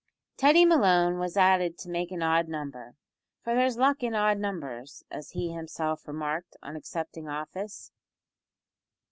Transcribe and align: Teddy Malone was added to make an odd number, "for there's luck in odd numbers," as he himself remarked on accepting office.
Teddy 0.35 0.65
Malone 0.65 1.19
was 1.19 1.37
added 1.37 1.77
to 1.77 1.87
make 1.91 2.09
an 2.09 2.23
odd 2.23 2.47
number, 2.47 2.95
"for 3.43 3.53
there's 3.53 3.77
luck 3.77 4.01
in 4.01 4.15
odd 4.15 4.39
numbers," 4.39 5.03
as 5.11 5.29
he 5.33 5.51
himself 5.53 6.07
remarked 6.07 6.57
on 6.63 6.75
accepting 6.75 7.29
office. 7.29 7.91